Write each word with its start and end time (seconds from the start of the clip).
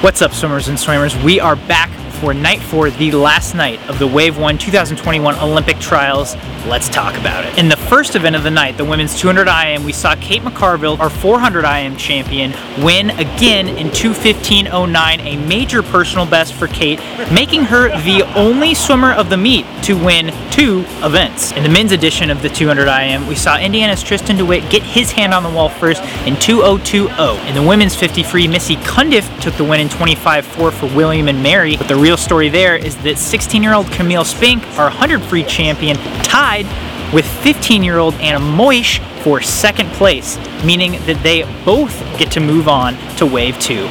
What's 0.00 0.22
up, 0.22 0.32
swimmers 0.32 0.68
and 0.68 0.78
swimmers? 0.78 1.16
We 1.18 1.38
are 1.38 1.54
back 1.54 1.90
for 2.22 2.32
night 2.32 2.60
four, 2.60 2.88
the 2.88 3.10
last 3.10 3.52
night 3.52 3.80
of 3.88 3.98
the 3.98 4.06
Wave 4.06 4.38
1 4.38 4.56
2021 4.56 5.34
Olympic 5.40 5.80
trials. 5.80 6.36
Let's 6.68 6.88
talk 6.88 7.16
about 7.16 7.44
it. 7.44 7.58
In 7.58 7.68
the 7.68 7.76
first 7.76 8.14
event 8.14 8.36
of 8.36 8.44
the 8.44 8.50
night, 8.50 8.76
the 8.76 8.84
women's 8.84 9.18
200 9.18 9.48
IM, 9.48 9.82
we 9.82 9.92
saw 9.92 10.14
Kate 10.14 10.42
McCarville, 10.42 11.00
our 11.00 11.10
400 11.10 11.64
IM 11.64 11.96
champion, 11.96 12.52
win 12.80 13.10
again 13.10 13.66
in 13.66 13.88
215.09, 13.88 15.18
a 15.18 15.36
major 15.48 15.82
personal 15.82 16.24
best 16.24 16.54
for 16.54 16.68
Kate, 16.68 17.00
making 17.32 17.64
her 17.64 17.88
the 18.02 18.22
only 18.36 18.72
swimmer 18.74 19.12
of 19.12 19.28
the 19.28 19.36
meet 19.36 19.66
to 19.82 19.94
win 19.94 20.32
two 20.52 20.84
events. 21.02 21.50
In 21.52 21.64
the 21.64 21.68
men's 21.68 21.90
edition 21.90 22.30
of 22.30 22.40
the 22.40 22.48
200 22.48 22.86
IM, 22.86 23.26
we 23.26 23.34
saw 23.34 23.58
Indiana's 23.58 24.00
Tristan 24.00 24.36
DeWitt 24.36 24.70
get 24.70 24.84
his 24.84 25.10
hand 25.10 25.34
on 25.34 25.42
the 25.42 25.50
wall 25.50 25.68
first 25.68 26.00
in 26.24 26.36
2020. 26.36 27.48
In 27.48 27.54
the 27.56 27.62
women's 27.62 27.96
50 27.96 28.22
free, 28.22 28.46
Missy 28.46 28.76
Cundiff 28.76 29.40
took 29.40 29.54
the 29.54 29.64
win 29.64 29.80
in 29.80 29.88
25.4 29.88 30.72
for 30.72 30.86
William 30.94 31.26
and 31.26 31.42
Mary, 31.42 31.76
but 31.76 31.88
the 31.88 31.96
real 31.96 32.11
story 32.16 32.48
there 32.48 32.76
is 32.76 32.96
that 32.96 33.16
16-year-old 33.16 33.86
Camille 33.92 34.24
Spink, 34.24 34.62
our 34.78 34.88
100 34.88 35.22
free 35.22 35.44
champion, 35.44 35.96
tied 36.22 36.66
with 37.12 37.24
15-year-old 37.42 38.14
Anna 38.14 38.38
Moesch 38.38 39.00
for 39.22 39.40
second 39.40 39.90
place, 39.92 40.36
meaning 40.64 40.92
that 41.06 41.20
they 41.22 41.42
both 41.64 41.98
get 42.18 42.30
to 42.32 42.40
move 42.40 42.68
on 42.68 42.96
to 43.16 43.26
Wave 43.26 43.58
2, 43.58 43.88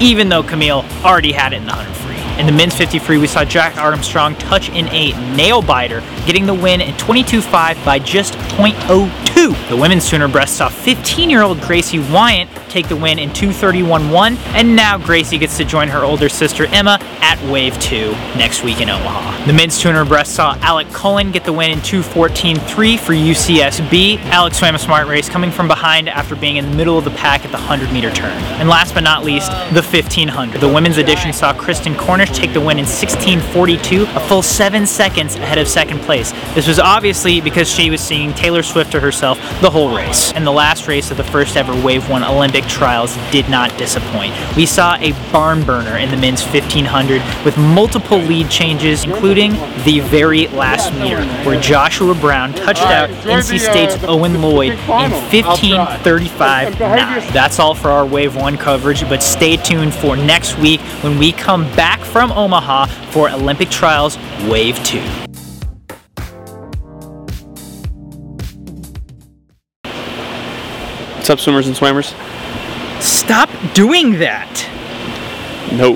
even 0.00 0.28
though 0.28 0.42
Camille 0.42 0.84
already 1.04 1.32
had 1.32 1.52
it 1.52 1.56
in 1.56 1.64
the 1.64 1.72
100 1.72 1.94
free. 1.96 2.40
In 2.40 2.46
the 2.46 2.52
men's 2.52 2.74
50 2.74 2.98
free, 3.00 3.18
we 3.18 3.26
saw 3.26 3.44
Jack 3.44 3.76
Armstrong 3.76 4.34
touch 4.36 4.70
in 4.70 4.88
a 4.88 5.12
nail 5.36 5.60
biter, 5.60 6.00
getting 6.24 6.46
the 6.46 6.54
win 6.54 6.80
in 6.80 6.94
22.5 6.94 7.84
by 7.84 7.98
just 7.98 8.34
0.02. 8.34 9.68
The 9.68 9.76
women's 9.76 10.08
200 10.08 10.32
breast 10.32 10.56
saw 10.56 10.68
15-year-old 10.70 11.60
Gracie 11.60 11.98
Weyant 11.98 12.48
take 12.70 12.88
the 12.88 12.96
win 12.96 13.18
in 13.18 13.30
231.1, 13.30 14.36
and 14.54 14.76
now 14.76 14.96
Gracie 14.96 15.38
gets 15.38 15.56
to 15.58 15.64
join 15.64 15.88
her 15.88 16.04
older 16.04 16.28
sister 16.28 16.66
Emma 16.66 16.98
at 17.20 17.38
Wave 17.50 17.78
2 17.80 18.12
next 18.36 18.62
week 18.62 18.80
in 18.80 18.88
Omaha. 18.88 19.46
The 19.46 19.52
men's 19.52 19.78
200 19.80 20.04
breast 20.06 20.34
saw 20.34 20.54
Alec 20.60 20.88
Cullen 20.90 21.32
get 21.32 21.44
the 21.44 21.52
win 21.52 21.70
in 21.70 21.78
214.3 21.78 22.98
for 22.98 23.12
UCSB. 23.12 24.18
Alec 24.26 24.54
swam 24.54 24.74
a 24.74 24.78
smart 24.78 25.08
race 25.08 25.28
coming 25.28 25.50
from 25.50 25.66
behind 25.66 26.08
after 26.08 26.36
being 26.36 26.56
in 26.56 26.70
the 26.70 26.76
middle 26.76 26.98
of 26.98 27.04
the 27.04 27.10
pack 27.12 27.44
at 27.44 27.50
the 27.50 27.58
100 27.58 27.92
meter 27.92 28.10
turn. 28.10 28.36
And 28.60 28.68
last 28.68 28.94
but 28.94 29.02
not 29.02 29.24
least, 29.24 29.50
the 29.72 29.82
1500. 29.82 30.60
The 30.60 30.68
women's 30.68 30.98
edition 30.98 31.32
saw 31.32 31.52
Kristen 31.52 31.94
Cornish 31.96 32.30
take 32.30 32.52
the 32.52 32.60
win 32.60 32.78
in 32.78 32.84
1642, 32.84 34.02
a 34.14 34.20
full 34.20 34.42
seven 34.42 34.86
seconds 34.86 35.36
ahead 35.36 35.58
of 35.58 35.68
second 35.68 36.00
place. 36.00 36.32
This 36.54 36.68
was 36.68 36.78
obviously 36.78 37.40
because 37.40 37.68
she 37.68 37.90
was 37.90 38.00
singing 38.00 38.34
Taylor 38.34 38.62
Swift 38.62 38.92
to 38.92 39.00
herself 39.00 39.38
the 39.60 39.70
whole 39.70 39.94
race. 39.94 40.32
And 40.32 40.46
the 40.46 40.52
last 40.52 40.86
race 40.86 41.10
of 41.10 41.16
the 41.16 41.24
first 41.24 41.56
ever 41.56 41.72
Wave 41.82 42.08
1 42.08 42.24
Olympic 42.24 42.59
trials 42.68 43.16
did 43.30 43.48
not 43.48 43.76
disappoint. 43.78 44.34
We 44.56 44.66
saw 44.66 44.96
a 44.96 45.12
barn 45.32 45.62
burner 45.64 45.96
in 45.96 46.10
the 46.10 46.16
men's 46.16 46.42
1500 46.42 47.22
with 47.44 47.56
multiple 47.56 48.18
lead 48.18 48.50
changes, 48.50 49.04
including 49.04 49.52
the 49.84 50.00
very 50.00 50.48
last 50.48 50.92
meter, 50.94 51.24
where 51.44 51.60
Joshua 51.60 52.14
Brown 52.14 52.52
touched 52.54 52.82
out 52.82 53.10
NC 53.10 53.58
State's 53.58 54.02
Owen 54.04 54.40
Lloyd 54.42 54.72
in 54.72 55.10
15:35. 55.30 56.78
That's 57.32 57.58
all 57.58 57.74
for 57.74 57.90
our 57.90 58.06
Wave 58.06 58.36
1 58.36 58.56
coverage, 58.56 59.08
but 59.08 59.22
stay 59.22 59.56
tuned 59.56 59.94
for 59.94 60.16
next 60.16 60.58
week 60.58 60.80
when 61.02 61.18
we 61.18 61.32
come 61.32 61.64
back 61.74 62.00
from 62.00 62.32
Omaha 62.32 62.86
for 63.10 63.28
Olympic 63.30 63.70
Trials 63.70 64.18
Wave 64.48 64.82
2. 64.84 65.19
What's 71.20 71.28
up, 71.28 71.38
swimmers 71.38 71.66
and 71.66 71.76
swimmers? 71.76 72.14
Stop 72.98 73.50
doing 73.74 74.20
that! 74.20 74.66
No. 75.70 75.92